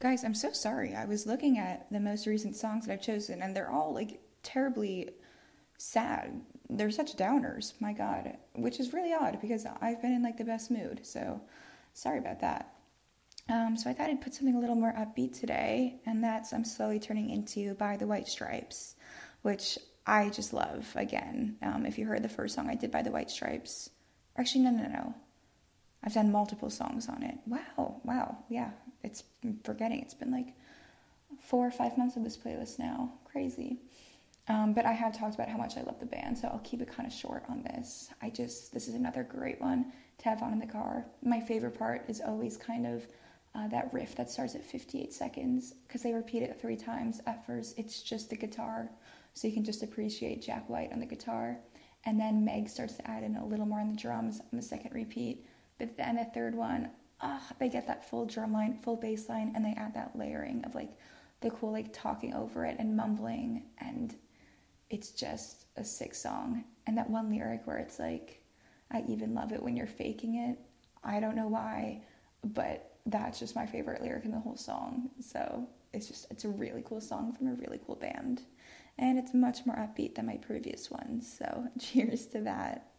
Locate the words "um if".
21.60-21.98